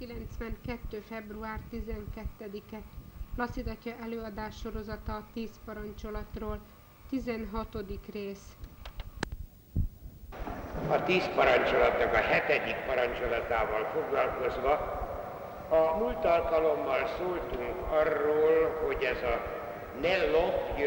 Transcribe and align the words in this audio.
1992. 0.00 1.00
február 1.08 1.60
12-e 1.72 2.82
Lasszidatja 3.36 3.94
előadás 4.02 4.58
sorozata 4.58 5.14
a 5.14 5.26
10 5.32 5.50
parancsolatról, 5.64 6.58
16. 7.10 7.68
rész. 8.12 8.56
A 10.88 11.02
tíz 11.02 11.28
parancsolatnak 11.34 12.12
a 12.12 12.16
hetedik 12.16 12.76
parancsolatával 12.86 13.84
foglalkozva 13.84 14.72
a 15.68 15.96
múlt 15.96 16.24
alkalommal 16.24 17.06
szóltunk 17.18 17.90
arról, 17.90 18.84
hogy 18.86 19.02
ez 19.02 19.22
a 19.22 19.42
ne 20.00 20.30
lopj 20.30 20.82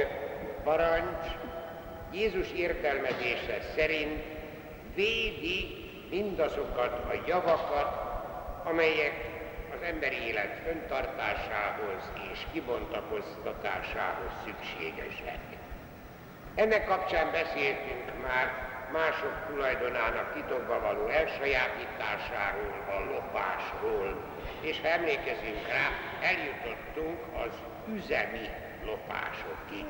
parancs 0.63 1.27
Jézus 2.11 2.51
értelmezése 2.51 3.61
szerint 3.75 4.23
védi 4.95 5.89
mindazokat 6.09 7.05
a 7.05 7.23
javakat, 7.27 8.00
amelyek 8.63 9.13
az 9.75 9.81
emberi 9.81 10.27
élet 10.27 10.59
föntartásához 10.63 12.11
és 12.31 12.39
kibontakoztatásához 12.51 14.31
szükségesek. 14.45 15.39
Ennek 16.55 16.85
kapcsán 16.85 17.31
beszéltünk 17.31 18.23
már 18.23 18.69
mások 18.91 19.33
tulajdonának 19.47 20.33
titokba 20.33 20.79
való 20.79 21.07
elsajátításáról, 21.07 22.85
a 22.89 22.99
lopásról, 23.13 24.21
és 24.61 24.81
ha 24.81 24.87
emlékezünk 24.87 25.67
rá, 25.67 25.89
eljutottunk 26.21 27.19
az 27.45 27.53
üzemi 27.93 28.49
lopásokig. 28.85 29.85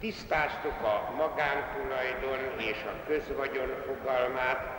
Tisztáztuk 0.00 0.82
a 0.82 1.12
magántulajdon 1.16 2.58
és 2.58 2.84
a 2.86 3.06
közvagyon 3.06 3.70
fogalmát, 3.86 4.75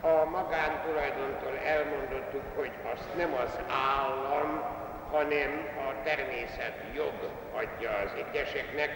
a 0.00 0.24
magántulajdontól 0.24 1.56
elmondottuk, 1.64 2.42
hogy 2.56 2.70
azt 2.94 3.16
nem 3.16 3.34
az 3.34 3.58
állam, 3.68 4.62
hanem 5.10 5.68
a 5.88 6.02
természet 6.04 6.76
jog 6.94 7.14
adja 7.52 7.90
az 7.90 8.10
egyeseknek, 8.26 8.90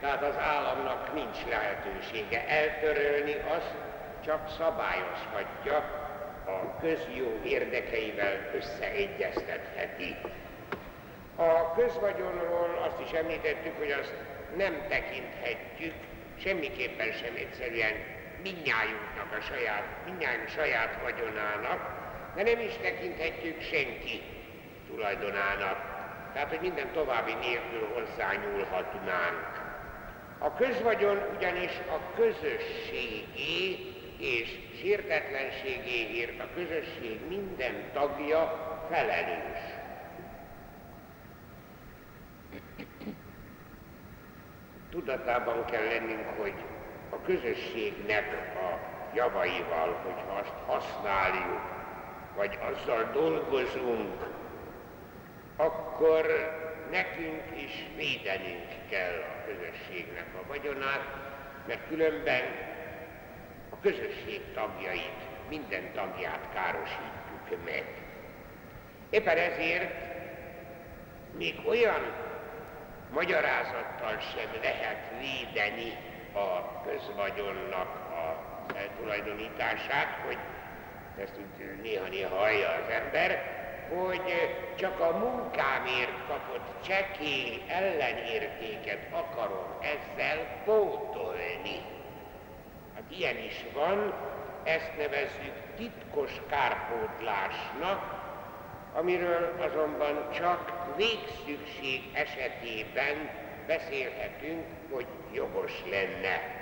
tehát 0.00 0.22
az 0.22 0.36
államnak 0.38 1.14
nincs 1.14 1.44
lehetősége 1.48 2.48
eltörölni 2.48 3.34
azt, 3.56 3.74
csak 4.24 4.48
szabályozhatja, 4.58 6.00
a 6.46 6.80
közjó 6.80 7.40
érdekeivel 7.44 8.50
összeegyeztetheti. 8.54 10.16
A 11.36 11.72
közvagyonról 11.72 12.82
azt 12.88 13.00
is 13.00 13.18
említettük, 13.18 13.78
hogy 13.78 13.90
azt 13.90 14.14
nem 14.56 14.86
tekinthetjük 14.88 15.94
semmiképpen 16.38 17.12
sem 17.12 17.34
egyszerűen 17.34 17.92
minnyájunknak 18.42 19.32
a 19.38 19.40
saját, 19.40 19.84
minnyájunk 20.04 20.48
saját 20.48 20.98
vagyonának, 21.02 21.80
de 22.34 22.42
nem 22.42 22.60
is 22.60 22.72
tekinthetjük 22.82 23.60
senki 23.60 24.22
tulajdonának. 24.88 25.90
Tehát, 26.32 26.48
hogy 26.48 26.60
minden 26.60 26.92
további 26.92 27.34
nélkül 27.34 27.88
hozzányúlhatnánk. 27.94 29.60
A 30.38 30.54
közvagyon 30.54 31.18
ugyanis 31.36 31.70
a 31.70 32.14
közösségé 32.16 33.78
és 34.18 34.58
sértetlenségéért 34.80 36.40
a 36.40 36.48
közösség 36.54 37.20
minden 37.28 37.90
tagja 37.92 38.70
felelős. 38.90 39.58
Tudatában 44.90 45.64
kell 45.64 45.84
lennünk, 45.84 46.26
hogy 46.38 46.54
a 47.12 47.22
közösségnek 47.26 48.56
a 48.56 48.78
javaival, 49.14 50.00
hogyha 50.04 50.38
azt 50.38 50.54
használjuk, 50.66 51.60
vagy 52.36 52.58
azzal 52.70 53.10
dolgozunk, 53.12 54.26
akkor 55.56 56.26
nekünk 56.90 57.42
is 57.64 57.86
védenünk 57.96 58.68
kell 58.90 59.14
a 59.14 59.46
közösségnek 59.46 60.26
a 60.42 60.46
vagyonát, 60.46 61.06
mert 61.66 61.88
különben 61.88 62.42
a 63.70 63.80
közösség 63.80 64.40
tagjait, 64.54 65.20
minden 65.48 65.92
tagját 65.92 66.48
károsítjuk 66.54 67.64
meg. 67.64 67.84
Éppen 69.10 69.36
ezért 69.36 69.94
még 71.36 71.60
olyan 71.66 72.00
magyarázattal 73.12 74.18
sem 74.20 74.62
lehet 74.62 75.12
védeni 75.20 76.11
a 76.34 76.82
közvagyonnak 76.84 77.88
a 78.10 78.52
eltulajdonítását, 78.76 80.18
hogy 80.26 80.38
ezt 81.22 81.38
úgy 81.38 81.80
néha-néha 81.82 82.36
hallja 82.36 82.68
az 82.68 82.88
ember, 82.90 83.60
hogy 83.88 84.22
csak 84.76 85.00
a 85.00 85.18
munkámért 85.18 86.26
kapott 86.28 86.82
csekély 86.82 87.62
ellenértéket 87.68 89.06
akarom 89.10 89.66
ezzel 89.80 90.62
pótolni. 90.64 91.84
Hát 92.94 93.04
ilyen 93.08 93.36
is 93.36 93.64
van, 93.74 94.14
ezt 94.64 94.90
nevezzük 94.96 95.54
titkos 95.76 96.30
kárpótlásnak, 96.48 98.20
amiről 98.94 99.54
azonban 99.60 100.30
csak 100.30 100.72
végszükség 100.96 102.10
esetében 102.12 103.30
beszélhetünk, 103.66 104.64
hogy 104.90 105.06
jogos 105.32 105.72
lenne. 105.90 106.60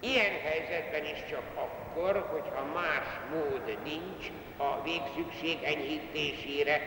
Ilyen 0.00 0.40
helyzetben 0.42 1.04
is 1.04 1.24
csak 1.30 1.42
akkor, 1.54 2.26
hogyha 2.30 2.64
más 2.64 3.06
mód 3.30 3.78
nincs 3.84 4.30
a 4.56 4.82
végszükség 4.82 5.62
enyhítésére, 5.62 6.80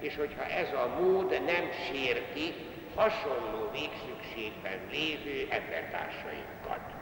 és 0.00 0.16
hogyha 0.16 0.44
ez 0.44 0.72
a 0.72 1.00
mód 1.00 1.30
nem 1.30 1.70
sérti 1.90 2.54
hasonló 2.94 3.70
végszükségben 3.72 4.78
lévő 4.90 5.46
embertársainkat. 5.50 6.94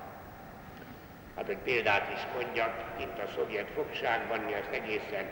Hát 1.37 1.49
egy 1.49 1.59
példát 1.65 2.13
is 2.13 2.21
mondjak, 2.35 2.97
mint 2.99 3.19
a 3.19 3.33
szovjet 3.37 3.71
fogságban, 3.75 4.39
mi 4.39 4.53
azt 4.53 4.73
egészen, 4.73 5.29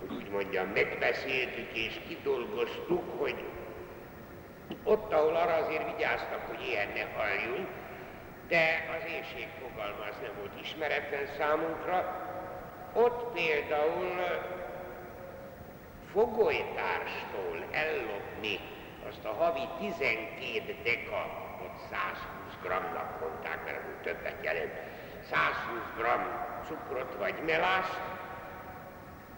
hogy 0.00 0.16
úgy 0.16 0.28
mondjam, 0.30 0.66
megbeszéltük 0.66 1.76
és 1.76 2.00
kidolgoztuk, 2.08 3.18
hogy 3.18 3.44
ott, 4.84 5.12
ahol 5.12 5.36
arra 5.36 5.54
azért 5.54 5.96
vigyáztak, 5.96 6.40
hogy 6.46 6.66
ilyen 6.66 6.88
ne 6.88 7.22
halljunk, 7.22 7.68
de 8.48 8.88
az 8.98 9.10
éjség 9.10 9.48
fogalma 9.60 10.04
az 10.10 10.16
nem 10.22 10.30
volt 10.38 10.60
ismeretlen 10.60 11.26
számunkra. 11.38 12.26
Ott 12.92 13.32
például 13.32 14.06
fogolytárstól 16.12 17.64
ellopni 17.70 18.58
azt 19.08 19.24
a 19.24 19.32
havi 19.32 19.68
12 19.78 20.76
deka, 20.82 21.20
ott 21.62 21.78
120 21.90 22.54
grammnak 22.62 23.20
mondták, 23.20 23.64
mert 23.64 23.88
úgy 23.88 24.02
többet 24.02 24.36
jelent, 24.42 24.72
120 25.30 25.80
gramm 25.96 26.22
cukrot 26.66 27.14
vagy 27.18 27.34
melást, 27.46 28.00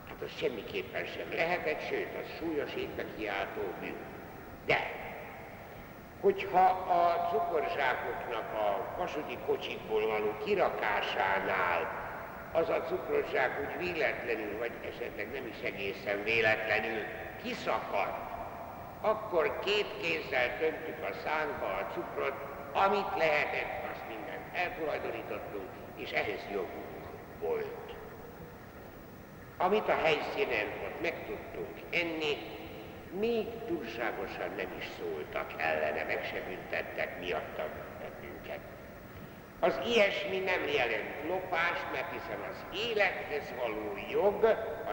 hát 0.09 0.23
az 0.23 0.37
semmiképpen 0.37 1.07
sem 1.07 1.33
lehetett, 1.33 1.87
sőt, 1.87 2.15
az 2.23 2.27
súlyos 2.39 2.75
étbe 2.75 3.05
kiáltó 3.17 3.61
bűn. 3.81 3.97
De 4.67 5.00
hogyha 6.21 6.67
a 6.71 7.29
cukorzsákoknak 7.31 8.53
a 8.55 8.95
vasúti 8.99 9.39
kocsikból 9.47 10.07
való 10.07 10.35
kirakásánál 10.45 12.09
az 12.53 12.69
a 12.69 12.83
cukorzsák 12.83 13.61
úgy 13.61 13.87
véletlenül, 13.87 14.59
vagy 14.59 14.73
esetleg 14.89 15.31
nem 15.33 15.47
is 15.47 15.61
egészen 15.63 16.23
véletlenül 16.23 17.03
kiszakad, 17.43 18.15
akkor 19.01 19.59
két 19.59 19.87
kézzel 20.01 20.59
töntük 20.59 21.03
a 21.03 21.15
szánkba 21.25 21.67
a 21.67 21.91
cukrot, 21.93 22.35
amit 22.73 23.17
lehetett, 23.17 23.91
azt 23.93 24.09
mindent 24.09 24.55
eltulajdonítottunk, 24.55 25.69
és 25.97 26.11
ehhez 26.11 26.41
jogunk 26.53 27.05
volt. 27.41 27.95
Amit 29.57 29.89
a 29.89 29.99
helyszínen 30.03 30.67
ott 30.85 31.01
meg 31.03 31.15
tudtunk 31.27 31.77
enni, 31.91 32.37
még 33.19 33.47
túlságosan 33.67 34.51
nem 34.57 34.73
is 34.79 34.87
szóltak 34.99 35.53
ellene, 35.57 36.05
meg 36.05 36.25
se 36.25 36.41
büntettek 36.49 37.21
miatta 37.21 37.65
bennünket. 38.01 38.61
Az 39.61 39.81
ilyesmi 39.87 40.39
nem 40.39 40.67
jelent 40.67 41.29
lopást, 41.29 41.87
mert 41.93 42.13
hiszen 42.13 42.41
az 42.51 42.79
élethez 42.89 43.53
való 43.61 43.99
jog 44.11 44.45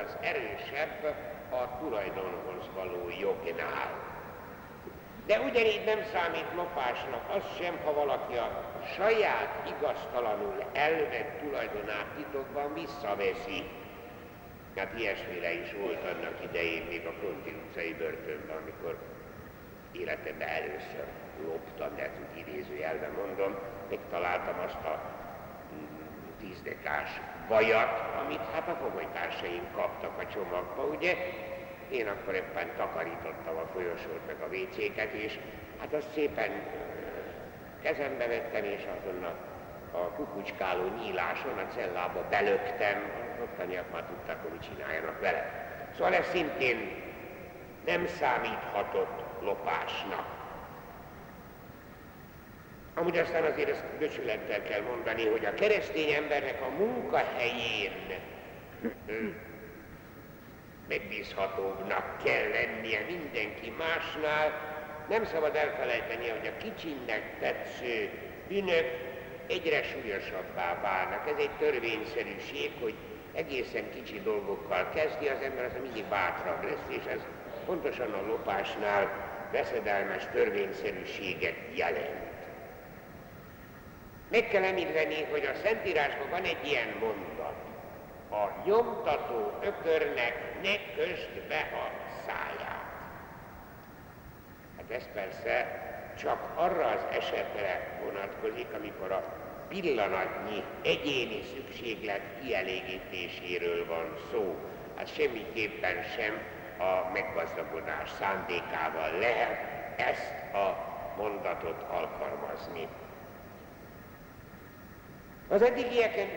az 0.04 0.18
erősebb 0.22 1.16
a 1.50 1.78
tulajdonhoz 1.80 2.70
való 2.76 3.10
jognál. 3.20 4.06
De 5.26 5.40
ugyanígy 5.40 5.84
nem 5.86 6.04
számít 6.14 6.54
lopásnak 6.56 7.30
az 7.30 7.44
sem, 7.60 7.80
ha 7.84 7.94
valaki 7.94 8.36
a 8.36 8.64
saját 8.96 9.74
igaztalanul 9.78 10.64
elvett 10.74 11.40
tulajdonát 11.40 12.08
titokban 12.16 12.74
visszaveszi, 12.74 13.64
Hát 14.78 15.00
ilyesmire 15.00 15.54
is 15.54 15.74
volt 15.74 16.04
annak 16.04 16.44
idején 16.44 16.86
még 16.90 17.06
a 17.06 17.12
Fronti 17.20 17.56
utcai 17.64 17.94
börtönben, 17.94 18.58
amikor 18.58 18.98
életemben 19.92 20.48
először 20.48 21.06
loptam, 21.46 21.96
de 21.96 22.12
úgy 22.20 22.48
idézőjelben 22.48 23.12
mondom, 23.12 23.56
megtaláltam 23.90 24.60
azt 24.66 24.84
a 24.86 25.02
10 26.40 26.62
dekás 26.62 27.10
vajat, 27.48 28.02
amit 28.26 28.52
hát 28.54 28.68
a 28.68 28.76
fogolytársaim 28.76 29.68
kaptak 29.76 30.18
a 30.20 30.28
csomagba, 30.34 30.84
ugye? 30.84 31.16
Én 31.90 32.08
akkor 32.08 32.34
éppen 32.34 32.76
takarítottam 32.78 33.58
a 33.58 33.70
folyosót 33.74 34.26
meg 34.28 34.42
a 34.42 34.50
vécéket, 34.50 35.14
és 35.14 35.40
hát 35.80 35.94
azt 35.94 36.12
szépen 36.14 36.52
kezembe 37.82 38.28
vettem, 38.28 38.64
és 38.64 38.84
azon 39.00 39.24
a, 39.24 39.36
a 39.98 40.12
kukucskáló 40.16 40.88
nyíláson 40.88 41.58
a 41.58 41.74
cellába 41.74 42.28
belöktem, 42.30 43.27
a 43.40 43.42
ottaniak 43.42 43.92
már 43.92 44.04
tudták, 44.04 44.42
hogy 44.42 44.52
mit 44.52 44.68
csináljanak 44.70 45.20
vele. 45.20 45.66
Szóval 45.96 46.14
ez 46.14 46.26
szintén 46.26 47.06
nem 47.86 48.08
számíthatott 48.08 49.24
lopásnak. 49.42 50.36
Amúgy 52.96 53.18
aztán 53.18 53.44
azért 53.44 53.70
ezt 53.70 53.86
becsülettel 54.00 54.64
kell 54.64 54.82
mondani, 54.82 55.28
hogy 55.28 55.46
a 55.46 55.54
keresztény 55.54 56.12
embernek 56.12 56.62
a 56.62 56.70
munkahelyén 56.70 58.20
megbízhatóbbnak 60.88 62.24
kell 62.24 62.50
lennie 62.50 63.00
mindenki 63.08 63.74
másnál. 63.78 64.76
Nem 65.10 65.26
szabad 65.26 65.56
elfelejteni, 65.56 66.30
hogy 66.30 66.48
a 66.48 66.58
kicsinnek 66.58 67.40
tetsző 67.40 68.10
bűnök 68.48 68.86
egyre 69.48 69.84
súlyosabbá 69.84 70.82
válnak. 70.82 71.30
Ez 71.30 71.38
egy 71.38 71.58
törvényszerűség, 71.60 72.72
hogy 72.82 72.96
egészen 73.38 73.90
kicsi 73.90 74.22
dolgokkal 74.22 74.90
kezdi 74.90 75.28
az 75.28 75.42
ember, 75.44 75.66
az 75.66 75.82
mindig 75.82 76.06
bátrabb 76.06 76.64
lesz, 76.64 76.98
és 77.00 77.06
ez 77.06 77.20
pontosan 77.66 78.14
a 78.14 78.28
lopásnál 78.28 79.10
veszedelmes 79.52 80.24
törvényszerűséget 80.32 81.56
jelent. 81.76 82.36
Meg 84.30 84.48
kell 84.48 84.64
említeni, 84.64 85.24
hogy 85.32 85.50
a 85.54 85.58
Szentírásban 85.64 86.30
van 86.30 86.44
egy 86.44 86.66
ilyen 86.66 86.88
mondat. 87.00 87.56
A 88.32 88.64
nyomtató 88.66 89.52
ökörnek 89.62 90.62
ne 90.62 90.96
kösd 90.96 91.48
be 91.48 91.70
a 91.74 91.92
száját. 92.26 92.86
Hát 94.78 94.92
ez 94.92 95.04
persze 95.14 95.86
csak 96.20 96.52
arra 96.56 96.86
az 96.86 97.18
esetre 97.18 98.00
vonatkozik, 98.04 98.68
amikor 98.74 99.12
a 99.12 99.47
pillanatnyi 99.68 100.64
egyéni 100.82 101.42
szükséglet 101.54 102.22
kielégítéséről 102.42 103.86
van 103.86 104.18
szó. 104.32 104.56
Hát 104.96 105.14
semmiképpen 105.16 106.04
sem 106.16 106.42
a 106.78 107.12
meggazdagodás 107.14 108.10
szándékával 108.20 109.18
lehet 109.20 109.58
ezt 109.98 110.54
a 110.54 110.96
mondatot 111.18 111.82
alkalmazni. 111.90 112.88
Az 115.48 115.62
eddigieken 115.62 116.28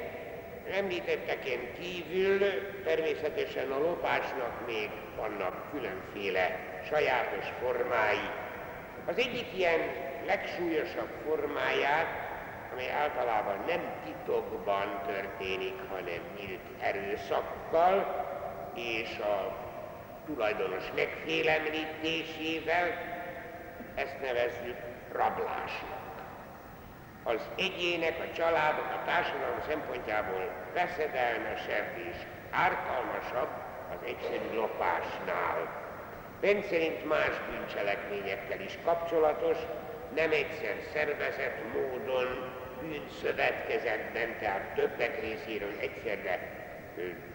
említetteken 0.73 1.59
kívül 1.81 2.39
természetesen 2.85 3.71
a 3.71 3.79
lopásnak 3.79 4.67
még 4.67 4.91
vannak 5.17 5.71
különféle 5.71 6.61
sajátos 6.89 7.45
formái. 7.61 8.31
Az 9.07 9.19
egyik 9.19 9.47
ilyen 9.57 9.81
legsúlyosabb 10.27 11.09
formáját, 11.25 12.30
amely 12.73 12.91
általában 12.91 13.65
nem 13.67 13.81
titokban 14.05 15.03
történik, 15.07 15.75
hanem 15.91 16.21
nyílt 16.39 16.61
erőszakkal, 16.81 18.27
és 18.75 19.19
a 19.19 19.57
tulajdonos 20.27 20.85
megfélemlítésével, 20.95 22.89
ezt 23.95 24.21
nevezzük 24.21 24.77
rablásnak 25.13 26.01
az 27.25 27.41
egyének, 27.57 28.19
a 28.19 28.35
családok, 28.37 28.85
a 28.85 29.05
társadalom 29.07 29.61
szempontjából 29.69 30.51
veszedelmesebb 30.75 31.99
és 32.11 32.17
ártalmasabb 32.51 33.49
az 33.91 34.07
egyszerű 34.07 34.55
lopásnál. 34.55 35.79
Rendszerint 36.41 37.09
más 37.09 37.33
bűncselekményekkel 37.51 38.61
is 38.61 38.79
kapcsolatos, 38.85 39.57
nem 40.15 40.31
egyszer 40.31 40.77
szervezett 40.93 41.59
módon, 41.73 42.60
bűnszövetkezetben, 42.81 44.39
tehát 44.41 44.75
többek 44.75 45.21
részéről 45.21 45.75
egyszerre 45.81 46.39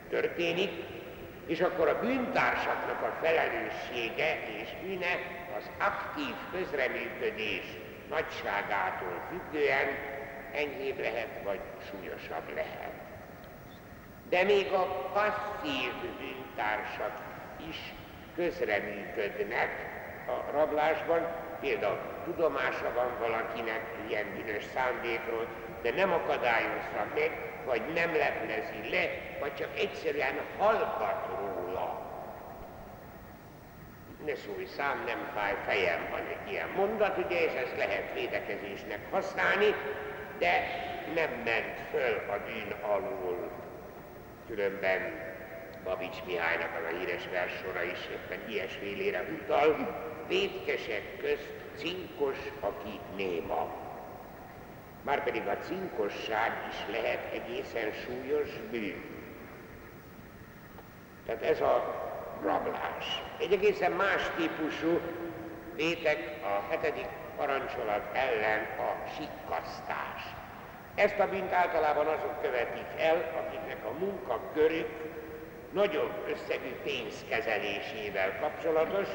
történik, 0.10 0.72
és 1.48 1.62
akkor 1.62 1.88
a 1.88 2.00
bűntársaknak 2.00 3.02
a 3.02 3.18
felelőssége 3.22 4.38
és 4.62 4.70
bűne 4.84 5.20
az 5.58 5.70
aktív 5.80 6.36
közreműködés 6.52 7.64
nagyságától 8.10 9.22
függően 9.30 9.88
enyhébb 10.54 11.00
lehet, 11.00 11.30
vagy 11.44 11.60
súlyosabb 11.90 12.54
lehet. 12.56 12.94
De 14.30 14.44
még 14.44 14.72
a 14.72 15.12
passzív 15.14 15.92
bűntársak 16.20 17.22
is 17.70 17.94
közreműködnek 18.36 19.70
a 20.28 20.52
rablásban, 20.52 21.45
például 21.66 21.98
tudomása 22.26 22.92
van 22.96 23.12
valakinek 23.20 23.82
ilyen 24.08 24.26
bűnös 24.36 24.64
szándékról, 24.74 25.48
de 25.82 25.92
nem 25.92 26.12
akadályozza 26.12 27.06
meg, 27.16 27.32
vagy 27.66 27.82
nem 27.94 28.16
leplezi 28.16 28.90
le, 28.90 29.10
vagy 29.40 29.54
csak 29.56 29.70
egyszerűen 29.80 30.36
hallgat 30.58 31.28
róla 31.40 32.04
ne 34.26 34.36
szólj 34.36 34.66
szám, 34.66 35.04
nem 35.06 35.30
fáj, 35.34 35.56
fejem 35.66 36.08
van 36.12 36.20
egy 36.20 36.52
ilyen 36.52 36.70
mondat, 36.76 37.18
ugye, 37.18 37.44
és 37.44 37.54
ezt 37.54 37.78
lehet 37.78 38.14
védekezésnek 38.14 39.00
használni, 39.12 39.76
de 40.40 40.52
nem 41.14 41.30
ment 41.30 41.80
föl 41.92 42.24
a 42.30 42.38
bűn 42.46 42.72
alól. 42.82 43.52
Különben 44.48 45.00
Babics 45.84 46.24
Mihálynak 46.26 46.70
az 46.78 46.94
a 46.94 46.98
híres 46.98 47.28
versora 47.32 47.84
is 47.84 48.00
éppen 48.12 48.50
ilyesfélére 48.50 49.24
utal, 49.42 49.76
védkesek 50.28 51.18
közt 51.18 51.54
cinkos, 51.78 52.38
aki 52.60 53.00
néma. 53.16 53.68
Márpedig 55.02 55.48
a 55.48 55.58
cinkosság 55.58 56.52
is 56.70 57.00
lehet 57.00 57.34
egészen 57.34 57.92
súlyos 58.06 58.50
bűn. 58.72 59.04
Tehát 61.26 61.42
ez 61.42 61.62
a 61.62 62.04
rablás. 62.44 63.24
Egy 63.40 63.54
egészen 63.54 63.92
más 63.92 64.30
típusú 64.38 65.00
vétek 65.76 66.44
a 66.44 66.72
hetedik 66.72 67.08
parancsolat 67.38 68.04
ellen 68.14 68.68
a 68.80 69.10
sikkasztás. 69.10 70.22
Ezt 70.96 71.20
a 71.20 71.30
bűnt 71.30 71.54
általában 71.54 72.08
azok 72.08 72.42
követik 72.42 72.88
el, 72.98 73.32
akiknek 73.38 73.86
a 73.86 73.92
munkakörük 74.00 74.90
nagyobb 75.72 76.12
összegű 76.28 76.74
pénzkezelésével 76.84 78.40
kapcsolatos. 78.40 79.08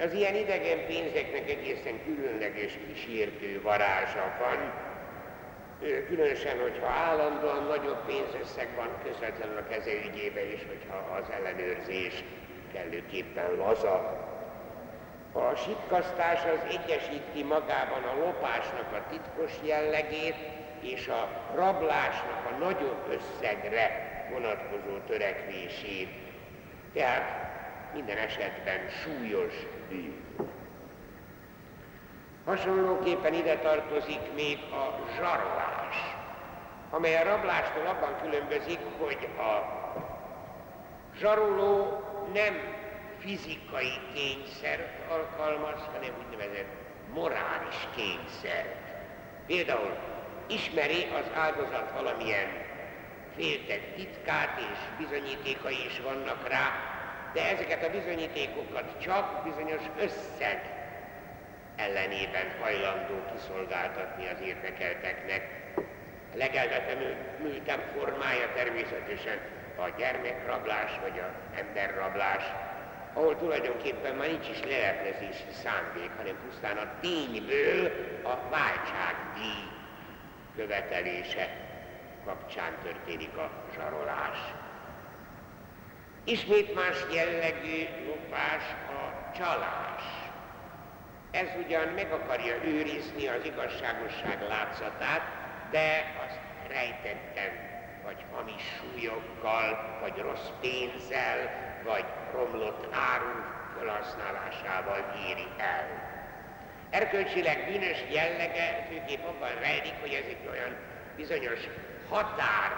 Az 0.00 0.12
ilyen 0.12 0.34
idegen 0.34 0.86
pénzeknek 0.86 1.50
egészen 1.50 2.04
különleges 2.04 2.78
kísértő 2.86 3.60
varázsa 3.62 4.36
van, 4.40 4.72
különösen, 6.06 6.58
hogyha 6.60 6.86
állandóan 6.86 7.64
nagyobb 7.64 8.04
pénzösszeg 8.06 8.68
van 8.76 8.88
közvetlenül 9.04 9.56
a 9.56 9.68
kezelőgyébe, 9.68 10.52
és 10.52 10.60
hogyha 10.68 10.96
az 10.96 11.24
ellenőrzés 11.30 12.24
kellőképpen 12.72 13.54
laza. 13.56 14.26
A 15.32 15.54
sikkasztás 15.54 16.40
az 16.44 16.74
egyesíti 16.76 17.42
magában 17.42 18.02
a 18.02 18.18
lopásnak 18.24 18.92
a 18.92 19.10
titkos 19.10 19.52
jellegét, 19.62 20.36
és 20.80 21.08
a 21.08 21.28
rablásnak 21.54 22.46
a 22.50 22.64
nagyobb 22.64 23.04
összegre 23.10 24.06
vonatkozó 24.32 24.98
törekvését. 25.06 26.08
Tehát 26.92 27.48
minden 27.92 28.16
esetben 28.16 28.88
súlyos 29.02 29.52
bűn. 29.88 30.26
Hasonlóképpen 32.44 33.34
ide 33.34 33.58
tartozik 33.58 34.34
még 34.34 34.58
a 34.72 34.98
zsarolás, 35.16 35.96
amely 36.90 37.16
a 37.16 37.24
rablástól 37.24 37.86
abban 37.86 38.20
különbözik, 38.22 38.78
hogy 38.98 39.28
a 39.38 39.76
zsaroló 41.18 42.02
nem 42.32 42.54
fizikai 43.18 43.92
kényszer 44.14 44.90
alkalmaz, 45.10 45.80
hanem 45.92 46.10
úgynevezett 46.24 46.72
morális 47.14 47.88
kényszer. 47.96 48.64
Például 49.46 49.96
ismeri 50.46 51.04
az 51.04 51.30
áldozat 51.34 51.92
valamilyen 51.94 52.48
féltett 53.36 53.94
titkát, 53.96 54.58
és 54.58 55.06
bizonyítékai 55.06 55.84
is 55.86 56.00
vannak 56.00 56.48
rá, 56.48 56.97
de 57.32 57.50
ezeket 57.50 57.84
a 57.84 57.90
bizonyítékokat 57.90 59.00
csak 59.00 59.42
bizonyos 59.44 59.82
összeg 59.98 60.78
ellenében 61.76 62.46
hajlandó 62.60 63.14
kiszolgáltatni 63.32 64.28
az 64.28 64.40
érdekelteknek. 64.40 65.42
A 66.32 66.36
legelvetemültebb 66.36 67.82
formája 67.96 68.52
természetesen 68.54 69.38
a 69.76 69.88
gyermekrablás 69.98 70.98
vagy 71.00 71.18
a 71.18 71.58
emberrablás, 71.58 72.44
ahol 73.12 73.36
tulajdonképpen 73.36 74.14
már 74.14 74.28
nincs 74.28 74.48
is 74.48 74.60
leleplezési 74.64 75.50
szándék, 75.62 76.10
hanem 76.16 76.36
pusztán 76.46 76.76
a 76.76 76.90
tényből 77.00 77.92
a 78.22 78.48
váltságdíj 78.50 79.62
követelése 80.56 81.48
kapcsán 82.24 82.72
történik 82.82 83.36
a 83.36 83.50
zsarolás. 83.74 84.38
Ismét 86.28 86.74
más 86.74 86.96
jellegű 87.12 87.86
lopás 88.06 88.62
a 88.88 89.32
csalás. 89.36 90.02
Ez 91.30 91.48
ugyan 91.64 91.88
meg 91.88 92.12
akarja 92.12 92.54
őrizni 92.64 93.26
az 93.26 93.44
igazságosság 93.44 94.42
látszatát, 94.48 95.22
de 95.70 96.14
azt 96.26 96.40
rejtettem, 96.68 97.50
vagy 98.04 98.24
hamis 98.32 98.62
súlyokkal, 98.78 99.98
vagy 100.00 100.16
rossz 100.16 100.48
pénzzel, 100.60 101.50
vagy 101.84 102.04
romlott 102.32 102.94
áru 102.94 103.42
felhasználásával 103.78 105.14
éri 105.28 105.48
el. 105.56 105.86
Erkölcsileg 106.90 107.64
bűnös 107.66 108.04
jellege 108.10 108.86
főképp 108.90 109.24
abban 109.24 109.54
rejlik, 109.60 109.94
hogy 110.00 110.12
ez 110.12 110.26
egy 110.28 110.48
olyan 110.50 110.76
bizonyos 111.16 111.60
határ 112.08 112.70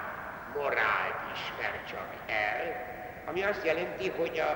morált 0.54 1.18
ismer 1.34 1.84
csak 1.90 2.08
el, 2.26 2.98
ami 3.26 3.42
azt 3.42 3.64
jelenti, 3.64 4.08
hogy 4.08 4.38
a, 4.38 4.50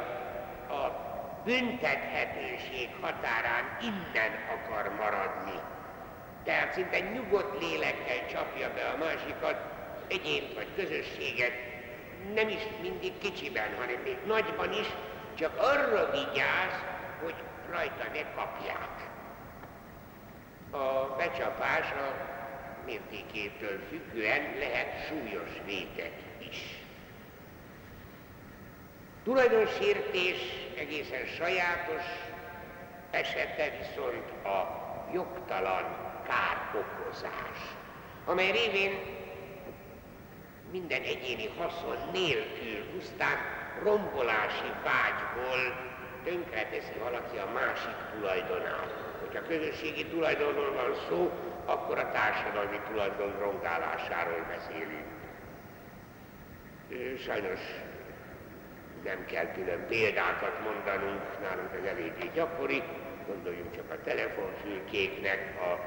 a 0.75 1.05
büntethetőség 1.45 2.89
határán 3.01 3.77
innen 3.83 4.33
akar 4.55 4.95
maradni. 4.97 5.61
Tehát 6.45 6.73
szinte 6.73 6.99
nyugodt 6.99 7.61
lélekkel 7.61 8.27
csapja 8.27 8.73
be 8.75 8.85
a 8.85 8.97
másikat, 8.97 9.57
egyént 10.09 10.55
vagy 10.55 10.69
közösséget, 10.77 11.53
nem 12.35 12.49
is 12.49 12.63
mindig 12.81 13.19
kicsiben, 13.19 13.75
hanem 13.79 14.01
még 14.05 14.17
nagyban 14.27 14.73
is, 14.73 14.87
csak 15.35 15.59
arra 15.59 16.11
vigyáz, 16.11 16.83
hogy 17.23 17.35
rajta 17.71 18.05
ne 18.13 18.33
kapják. 18.35 19.11
A 20.71 21.17
becsapás 21.17 21.91
a 21.93 22.33
mértékétől 22.87 23.81
függően 23.89 24.43
lehet 24.59 25.07
súlyos 25.07 25.51
vétek 25.67 26.13
is. 26.51 26.84
Tulajdonsértés 29.25 30.39
egészen 30.77 31.27
sajátos 31.27 32.05
esete 33.11 33.71
viszont 33.79 34.45
a 34.45 34.85
jogtalan 35.13 35.85
károkozás, 36.27 37.59
amely 38.25 38.51
révén 38.51 38.99
minden 40.71 41.03
egyéni 41.03 41.49
haszon 41.59 41.97
nélkül 42.13 42.93
pusztán 42.93 43.39
rombolási 43.83 44.71
vágyból 44.85 45.93
tönkreteszi 46.25 46.99
valaki 46.99 47.37
a 47.37 47.53
másik 47.55 47.97
tulajdonát. 48.19 48.95
Hogyha 49.21 49.47
közösségi 49.47 50.07
tulajdonról 50.07 50.73
van 50.73 50.95
szó, 51.09 51.31
akkor 51.65 51.99
a 51.99 52.11
társadalmi 52.11 52.81
tulajdon 52.89 53.39
rongálásáról 53.39 54.47
beszélünk. 54.49 55.07
Sajnos 57.19 57.61
nem 59.05 59.25
kell 59.25 59.53
külön 59.53 59.87
példákat 59.87 60.61
mondanunk, 60.65 61.41
nálunk 61.41 61.71
ez 61.75 61.89
eléggé 61.89 62.31
gyakori, 62.35 62.83
gondoljunk 63.27 63.75
csak 63.77 63.91
a 63.91 64.03
telefonfülkéknek, 64.05 65.61
a 65.61 65.79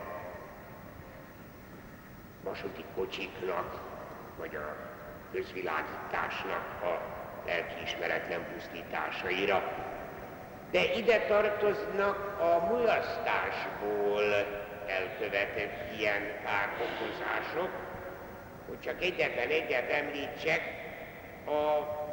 vasúti 2.44 2.84
kocsiknak, 2.96 3.82
vagy 4.38 4.56
a 4.56 4.76
közvilágításnak 5.32 6.84
a 6.84 7.02
lelkiismeretlen 7.46 8.46
pusztításaira. 8.54 9.64
De 10.72 10.94
ide 10.94 11.20
tartoznak 11.20 12.40
a 12.40 12.66
mulasztásból 12.66 14.24
elkövetett 14.88 15.98
ilyen 15.98 16.22
károkozások, 16.44 17.70
hogy 18.68 18.80
csak 18.80 19.02
egyetlen 19.02 19.50
egyet 19.50 19.92
említsek, 19.92 20.62
a 21.46 22.07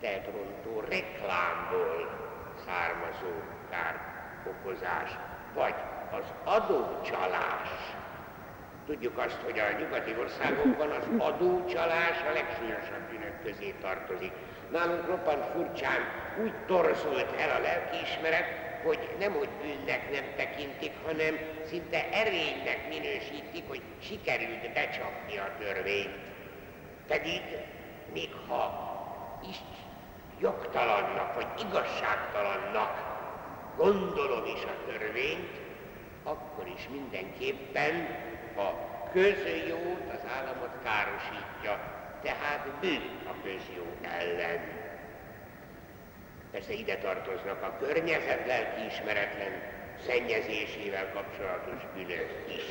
hitelrontó 0.00 0.80
reklámból 0.80 2.18
származó 2.66 3.34
károkozás, 3.70 5.10
vagy 5.54 5.74
az 6.10 6.24
adócsalás. 6.44 7.68
Tudjuk 8.86 9.18
azt, 9.18 9.38
hogy 9.44 9.58
a 9.58 9.78
nyugati 9.78 10.16
országokban 10.20 10.90
az 10.90 11.06
adócsalás 11.18 12.22
a 12.28 12.32
legsúlyosabb 12.32 13.10
bűnök 13.10 13.42
közé 13.42 13.74
tartozik. 13.80 14.32
Nálunk 14.70 15.06
roppant 15.06 15.44
furcsán 15.44 16.00
úgy 16.42 16.54
torzult 16.66 17.32
el 17.38 17.56
a 17.56 17.60
lelkiismeret, 17.60 18.46
hogy 18.84 19.16
nem 19.18 19.32
hogy 19.32 19.48
bűnnek 19.62 20.10
nem 20.12 20.24
tekintik, 20.36 20.92
hanem 21.06 21.38
szinte 21.64 22.08
erénynek 22.10 22.88
minősítik, 22.88 23.68
hogy 23.68 23.82
sikerült 24.02 24.72
becsapni 24.72 25.38
a 25.38 25.54
törvényt. 25.58 26.18
Pedig 27.06 27.42
még 28.12 28.30
ha 28.48 28.88
is 29.48 29.56
jogtalannak 30.40 31.34
vagy 31.34 31.46
igazságtalannak 31.68 33.10
gondolom 33.76 34.44
is 34.44 34.64
a 34.64 34.90
törvényt, 34.90 35.60
akkor 36.24 36.66
is 36.76 36.88
mindenképpen 36.90 37.94
a 38.56 38.68
közjót, 39.12 40.02
az 40.14 40.20
államot 40.36 40.74
károsítja, 40.84 41.80
tehát 42.22 42.66
bűn 42.80 43.02
a 43.26 43.34
közjó 43.42 43.84
ellen. 44.02 44.60
Persze 46.50 46.72
ide 46.72 46.96
tartoznak 46.96 47.62
a 47.62 47.76
környezet 47.78 48.46
lelkiismeretlen 48.46 49.52
szennyezésével 50.06 51.12
kapcsolatos 51.12 51.82
bűnök 51.94 52.44
is. 52.46 52.64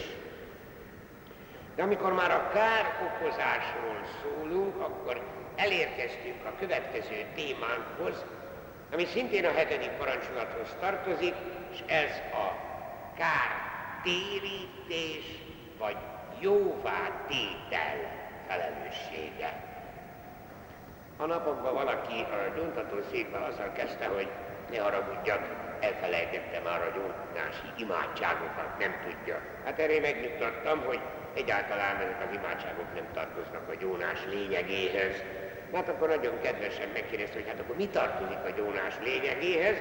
De 1.76 1.84
amikor 1.84 2.14
már 2.14 2.32
a 2.32 2.50
kár 2.54 2.86
okozásról 3.04 4.02
szólunk, 4.22 4.82
akkor 4.82 5.22
elérkeztünk 5.60 6.46
a 6.46 6.54
következő 6.60 7.26
témánkhoz, 7.36 8.26
ami 8.94 9.06
szintén 9.06 9.46
a 9.46 9.52
hetedik 9.52 9.90
parancsolathoz 9.90 10.76
tartozik, 10.80 11.34
és 11.72 11.80
ez 11.88 12.12
a 12.34 12.46
kár 13.18 13.52
térítés 14.04 15.26
vagy 15.78 15.98
jóvá 16.40 17.26
tétel 17.28 17.98
felelőssége. 18.48 19.68
A 21.18 21.26
napokban 21.26 21.74
valaki 21.74 22.22
a 22.22 22.56
gyóntató 22.56 22.96
székben 23.12 23.42
azzal 23.42 23.72
kezdte, 23.72 24.06
hogy 24.06 24.28
ne 24.72 24.80
haragudjak, 24.80 25.42
elfelejtettem 25.80 26.64
már 26.64 26.82
a 26.82 26.94
gyónási 26.96 27.68
imádságokat, 27.78 28.78
nem 28.80 28.94
tudja. 29.04 29.42
Hát 29.66 29.80
erre 29.80 30.00
megnyugtattam, 30.00 30.80
hogy 30.86 31.00
egyáltalán 31.34 31.96
ezek 31.96 32.28
az 32.28 32.36
imádságok 32.36 32.94
nem 32.94 33.08
tartoznak 33.14 33.70
a 33.70 33.76
gyónás 33.76 34.20
lényegéhez, 34.26 35.24
Hát 35.74 35.90
akkor 35.90 36.08
nagyon 36.08 36.42
kedvesen 36.42 36.90
megkérdezte, 36.94 37.34
hogy 37.40 37.48
hát 37.48 37.60
akkor 37.60 37.76
mi 37.76 37.88
tartozik 37.88 38.42
a 38.46 38.50
gyónás 38.58 38.96
lényegéhez. 39.04 39.78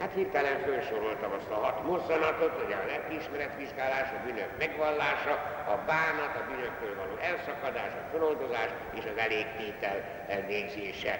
Hát 0.00 0.12
hirtelen 0.14 0.58
felsoroltam 0.60 1.32
azt 1.32 1.50
a 1.50 1.54
hat 1.54 1.84
mozzanatot, 1.86 2.54
hogy 2.62 2.72
a 2.72 2.86
lelkiismeretvizsgálás, 2.86 4.08
a 4.10 4.22
bűnök 4.24 4.50
megvallása, 4.58 5.34
a 5.74 5.76
bánat, 5.86 6.32
a 6.40 6.46
bűnökről 6.48 6.94
való 6.96 7.16
elszakadás, 7.30 7.92
a 7.92 8.08
feloldozás 8.12 8.70
és 8.98 9.04
az 9.12 9.18
elégtétel 9.26 9.96
elvégzése. 10.28 11.14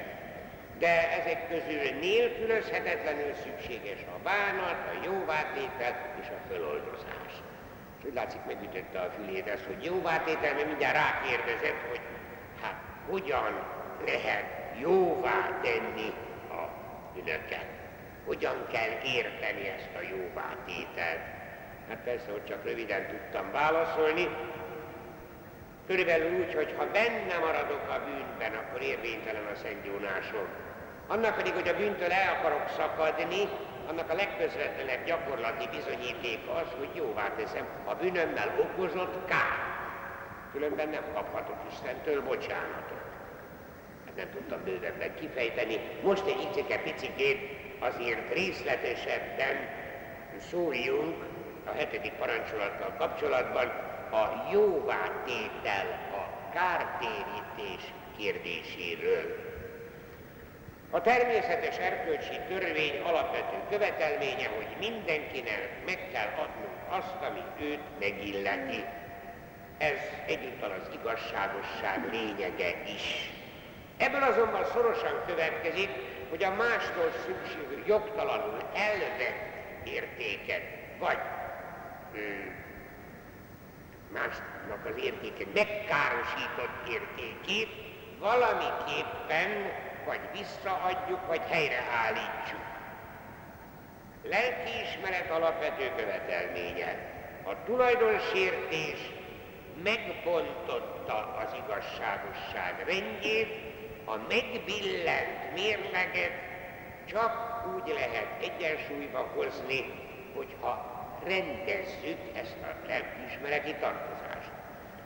De 0.78 0.94
ezek 1.20 1.48
közül 1.48 1.98
nélkülözhetetlenül 2.00 3.32
szükséges 3.44 4.00
a 4.14 4.18
bánat, 4.22 4.78
a 4.92 4.94
jóvátétel 5.04 5.94
és 6.20 6.28
a 6.28 6.40
feloldozás. 6.48 7.32
És 7.98 8.04
úgy 8.04 8.14
látszik 8.14 8.44
megütötte 8.46 9.00
a 9.00 9.10
fülét 9.16 9.46
ezt, 9.48 9.64
hogy 9.64 9.84
jóvátétel, 9.84 10.54
mert 10.54 10.66
mindjárt 10.66 11.00
rákérdezett, 11.04 11.82
hogy 11.90 12.00
hát 12.62 12.76
hogyan 13.10 13.73
lehet 14.06 14.44
jóvá 14.80 15.60
tenni 15.62 16.12
a 16.50 16.68
bűnöket. 17.14 17.66
Hogyan 18.26 18.66
kell 18.72 18.90
érteni 19.04 19.68
ezt 19.68 19.90
a 19.96 20.02
jóvá 20.16 20.56
tételt? 20.66 21.20
Hát 21.88 21.98
persze, 22.04 22.30
hogy 22.30 22.44
csak 22.44 22.64
röviden 22.64 23.06
tudtam 23.06 23.52
válaszolni. 23.52 24.28
Körülbelül 25.86 26.38
úgy, 26.40 26.54
hogy 26.54 26.74
ha 26.76 26.86
benne 26.86 27.38
maradok 27.38 27.88
a 27.88 28.04
bűnben, 28.04 28.54
akkor 28.54 28.82
érvénytelen 28.82 29.46
a 29.52 29.56
szentgyónásom. 29.56 30.46
Annak 31.06 31.36
pedig, 31.36 31.52
hogy 31.52 31.68
a 31.68 31.76
bűntől 31.76 32.12
el 32.12 32.36
akarok 32.38 32.68
szakadni, 32.76 33.48
annak 33.88 34.10
a 34.10 34.14
legközvetlenebb 34.14 35.04
gyakorlati 35.04 35.68
bizonyíték 35.76 36.40
az, 36.48 36.68
hogy 36.78 36.90
jóvá 36.94 37.28
teszem 37.36 37.66
a 37.84 37.94
bűnömmel 37.94 38.54
okozott 38.58 39.28
kár. 39.28 39.58
Különben 40.52 40.88
nem 40.88 41.04
kaphatok 41.14 41.56
Istentől 41.70 42.22
bocsánatot 42.22 43.04
nem 44.16 44.30
tudtam 44.30 44.64
bővebben 44.64 45.14
kifejteni. 45.14 45.80
Most 46.02 46.26
egy 46.26 46.48
icike 46.50 46.78
picikét 46.78 47.38
azért 47.78 48.32
részletesebben 48.32 49.56
szóljunk 50.50 51.24
a 51.64 51.70
hetedik 51.70 52.12
parancsolattal 52.12 52.94
kapcsolatban 52.98 53.66
a 54.10 54.48
jóvátétel, 54.52 55.86
a 56.12 56.52
kártérítés 56.52 57.92
kérdéséről. 58.16 59.52
A 60.90 61.00
természetes 61.00 61.78
erkölcsi 61.78 62.40
törvény 62.48 63.00
alapvető 63.04 63.56
követelménye, 63.70 64.48
hogy 64.56 64.76
mindenkinek 64.78 65.68
meg 65.86 65.98
kell 66.12 66.28
adnunk 66.28 66.78
azt, 66.88 67.14
ami 67.30 67.66
őt 67.70 67.98
megilleti. 68.00 68.84
Ez 69.78 69.98
egyúttal 70.26 70.70
az 70.70 70.94
igazságosság 71.00 72.08
lényege 72.10 72.82
is. 72.94 73.30
Ebből 73.96 74.22
azonban 74.22 74.64
szorosan 74.64 75.24
következik, 75.26 75.90
hogy 76.30 76.44
a 76.44 76.54
mástól 76.54 77.10
szükségű 77.26 77.82
jogtalanul 77.86 78.58
elvett 78.74 79.52
értéket, 79.84 80.62
vagy 80.98 81.18
másnak 84.12 84.84
az 84.84 85.02
értéke 85.02 85.44
megkárosított 85.54 86.88
értékét 86.88 87.68
valamiképpen 88.18 89.72
vagy 90.06 90.20
visszaadjuk, 90.32 91.26
vagy 91.26 91.40
helyreállítsuk. 91.48 92.64
Lelkiismeret 94.22 95.30
alapvető 95.30 95.90
követelménye. 95.96 97.12
A 97.44 97.64
tulajdonsértés 97.64 98.98
megbontotta 99.82 101.36
az 101.36 101.56
igazságosság 101.64 102.84
rendjét, 102.86 103.73
a 104.04 104.16
megbillent 104.28 105.54
mérleget 105.54 106.32
csak 107.04 107.64
úgy 107.74 107.92
lehet 107.92 108.28
egyensúlyba 108.40 109.30
hozni, 109.34 109.84
hogyha 110.34 110.92
rendezzük 111.26 112.18
ezt 112.34 112.56
a 112.62 112.86
lelkiismereti 112.86 113.74
tartozást. 113.80 114.50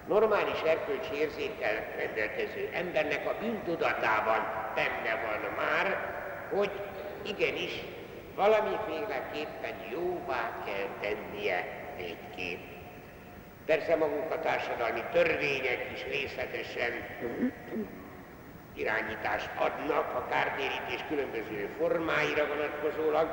Normális 0.06 0.60
erkölcsi 0.60 1.14
érzékkel 1.14 1.74
rendelkező 1.96 2.70
embernek 2.72 3.26
a 3.26 3.34
bűntudatában 3.40 4.40
benne 4.74 5.20
van 5.26 5.52
már, 5.56 6.14
hogy 6.50 6.70
igenis 7.22 7.84
valamiféleképpen 8.34 9.74
jóvá 9.90 10.62
kell 10.66 10.88
tennie 11.00 11.86
végképp. 11.96 12.60
Persze 13.66 13.96
maguk 13.96 14.30
a 14.30 14.40
társadalmi 14.40 15.02
törvények 15.12 15.90
is 15.94 16.04
részletesen 16.04 16.92
irányítást 18.78 19.50
adnak 19.58 20.14
a 20.14 20.26
kártérítés 20.30 21.04
különböző 21.08 21.74
formáira 21.78 22.46
vonatkozólag, 22.46 23.28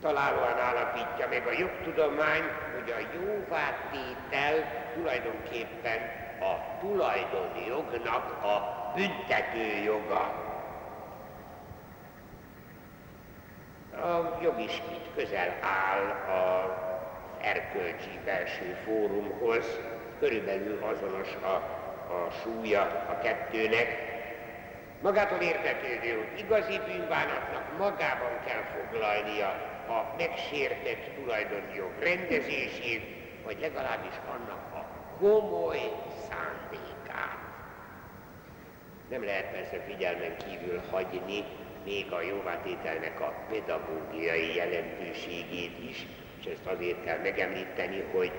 találóan 0.00 0.58
állapítja 0.58 1.28
meg 1.28 1.46
a 1.46 1.58
jogtudomány, 1.58 2.42
hogy 2.74 2.90
a 2.90 3.08
jóvátétel 3.14 4.84
tulajdonképpen 4.94 6.00
a 6.40 6.78
tulajdoni 6.80 7.66
jognak 7.66 8.42
a 8.44 8.92
büntető 8.94 9.82
joga. 9.84 10.44
A 13.92 14.38
jog 14.42 14.60
is 14.60 14.82
itt 14.92 15.14
közel 15.16 15.56
áll 15.60 16.04
az 16.36 16.70
erkölcsi 17.40 18.18
belső 18.24 18.76
fórumhoz, 18.84 19.80
körülbelül 20.18 20.82
azonos 20.82 21.34
a, 21.34 21.75
a 22.08 22.30
súlya 22.42 22.82
a 22.82 23.18
kettőnek, 23.22 24.14
Magától 25.02 25.40
értetődő, 25.40 26.16
hogy 26.16 26.38
igazi 26.38 26.80
bűnbánatnak 26.86 27.78
magában 27.78 28.44
kell 28.46 28.62
foglalnia 28.62 29.48
a 29.88 30.14
megsértett 30.16 31.14
tulajdonjog 31.14 31.90
rendezését, 32.00 33.02
vagy 33.44 33.58
legalábbis 33.60 34.14
annak 34.28 34.74
a 34.74 34.86
komoly 35.18 35.92
szándékát. 36.28 37.38
Nem 39.10 39.24
lehet 39.24 39.50
persze 39.50 39.80
figyelmen 39.86 40.36
kívül 40.36 40.82
hagyni 40.90 41.44
még 41.84 42.12
a 42.12 42.20
jóvátételnek 42.22 43.20
a 43.20 43.34
pedagógiai 43.50 44.54
jelentőségét 44.54 45.78
is, 45.90 46.06
és 46.40 46.46
ezt 46.46 46.66
azért 46.66 47.04
kell 47.04 47.18
megemlíteni, 47.18 48.04
hogy 48.12 48.32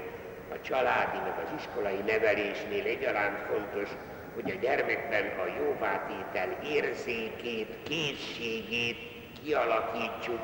a 0.58 0.62
családi, 0.62 1.18
meg 1.18 1.46
az 1.46 1.52
iskolai 1.58 2.02
nevelésnél 2.06 2.86
egyaránt 2.86 3.40
fontos, 3.40 3.90
hogy 4.34 4.52
a 4.52 4.60
gyermekben 4.62 5.26
a 5.26 5.46
jóvátétel 5.60 6.58
érzékét, 6.64 7.78
készségét 7.84 8.98
kialakítsuk, 9.44 10.40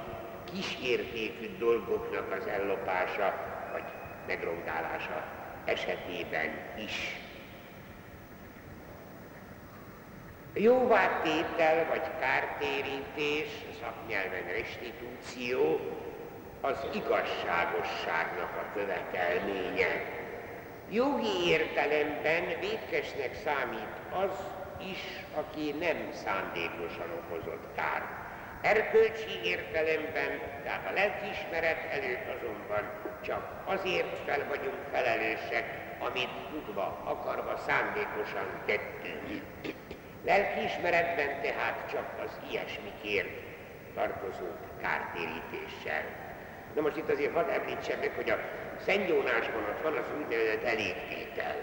kísértékű 0.54 1.58
dolgoknak 1.58 2.32
az 2.40 2.48
ellopása 2.48 3.34
vagy 3.72 3.84
megrongálása 4.28 5.24
esetében 5.66 6.50
is. 6.86 7.22
Jóvátétel 10.54 11.86
vagy 11.90 12.04
kártérítés, 12.20 13.50
szaknyelven 13.82 14.44
restitúció, 14.48 15.80
az 16.66 16.78
igazságosságnak 16.94 18.52
a 18.64 18.74
követelménye. 18.74 19.92
Jogi 20.90 21.48
értelemben 21.48 22.44
vétkesnek 22.60 23.36
számít 23.44 23.96
az 24.24 24.32
is, 24.92 25.02
aki 25.36 25.76
nem 25.80 25.98
szándékosan 26.24 27.10
okozott 27.20 27.76
kárt. 27.76 28.06
Erkölcsi 28.62 29.40
értelemben, 29.44 30.40
tehát 30.64 30.88
a 30.90 30.94
lelkiismeret 30.94 31.92
előtt 31.92 32.28
azonban 32.36 32.92
csak 33.22 33.44
azért 33.66 34.18
fel 34.26 34.48
vagyunk 34.48 34.80
felelősek, 34.92 35.66
amit 36.00 36.34
tudva, 36.52 37.02
akarva, 37.04 37.58
szándékosan 37.58 38.48
tettünk. 38.66 39.42
Lelkiismeretben 40.26 41.42
tehát 41.42 41.90
csak 41.92 42.08
az 42.26 42.32
ilyesmikért 42.50 43.30
tartozó 43.96 44.48
kártérítéssel. 44.82 46.23
Na 46.76 46.82
most 46.82 46.98
itt 46.98 47.10
azért 47.10 47.34
hadd 47.34 47.50
említsem 47.50 48.00
meg, 48.00 48.12
hogy 48.16 48.30
a 48.30 48.38
Szentgyónásban 48.86 49.64
ott 49.64 49.82
van 49.84 49.94
az 49.94 50.06
úgynevezett 50.18 50.64
elégtétel. 50.64 51.56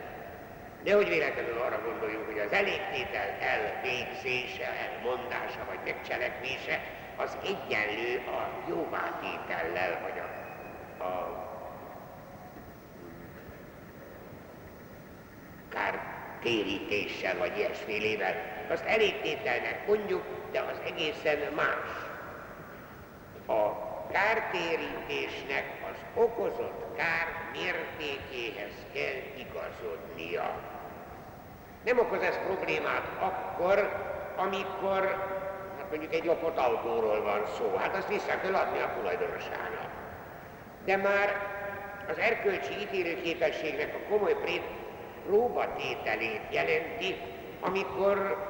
Nehogy 0.85 1.09
véletlenül 1.09 1.59
arra 1.59 1.83
gondoljunk, 1.85 2.27
hogy 2.27 2.39
az 2.39 2.53
elégtétel 2.53 3.29
elvégzése, 3.41 4.65
elmondása 4.65 5.65
vagy 5.69 5.79
megcselekvése 5.85 6.81
az 7.17 7.37
egyenlő 7.43 8.17
a 8.27 8.65
jóvátétellel, 8.69 10.01
vagy 10.03 10.19
a, 10.19 10.29
a 11.05 11.49
kártérítéssel, 15.69 17.39
vagy 17.39 17.57
ilyesfélével. 17.57 18.35
Azt 18.71 18.85
elégtételnek 18.85 19.87
mondjuk, 19.87 20.23
de 20.53 20.61
az 20.61 20.81
egészen 20.85 21.39
más. 21.55 22.09
A 23.47 23.80
kártérítésnek 24.13 25.65
az 25.91 26.23
okozott 26.23 26.97
kár 26.97 27.27
mértékéhez 27.53 28.73
kell 28.93 29.21
igazodnia. 29.37 30.61
Nem 31.85 31.99
okoz 31.99 32.23
ez 32.23 32.39
problémát 32.47 33.09
akkor, 33.19 33.79
amikor 34.37 35.03
hát 35.79 35.91
mondjuk 35.91 36.15
egy 36.15 36.25
lopott 36.25 36.57
autóról 36.57 37.23
van 37.23 37.43
szó, 37.59 37.77
hát 37.77 37.97
azt 37.97 38.09
vissza 38.09 38.41
kell 38.41 38.55
adni 38.55 38.79
a 38.79 38.93
tulajdonosának. 38.99 39.91
De 40.85 40.97
már 40.97 41.49
az 42.09 42.19
erkölcsi 42.19 42.73
ítélőképességnek 42.81 43.95
a 43.95 44.09
komoly 44.11 44.37
próbatételét 45.27 46.43
jelenti, 46.51 47.17
amikor 47.61 48.49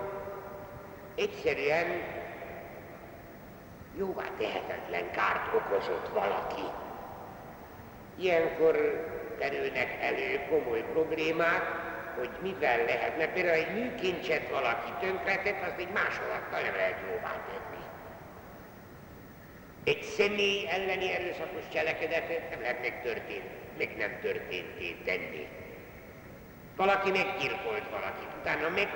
egyszerűen 1.17 2.19
jóvá 3.99 4.25
tehetetlen 4.39 5.11
kárt 5.11 5.55
okozott 5.55 6.09
valaki. 6.13 6.65
Ilyenkor 8.19 8.77
kerülnek 9.39 9.97
elő 10.01 10.41
komoly 10.49 10.85
problémák, 10.93 11.63
hogy 12.17 12.31
mivel 12.43 12.85
lehetne. 12.85 13.27
Például 13.27 13.55
egy 13.55 13.75
műkincset 13.75 14.49
valaki 14.49 14.93
tönkretett, 15.01 15.63
azt 15.63 15.79
egy 15.79 15.93
másolattal 15.93 16.61
nem 16.63 16.75
lehet 16.75 17.01
jóvá 17.09 17.33
tenni. 17.49 17.85
Egy 19.85 20.03
személy 20.03 20.69
elleni 20.69 21.13
erőszakos 21.13 21.69
cselekedetet 21.73 22.51
nem 22.51 22.61
lehet 22.61 22.81
még, 22.81 23.01
történt, 23.03 23.77
még 23.79 23.97
nem 23.97 24.19
történté 24.21 24.97
tenni. 25.05 25.49
Valaki 26.77 27.11
meggyilkolt 27.11 27.91
valakit, 27.91 28.29
utána 28.41 28.69
meg 28.69 28.91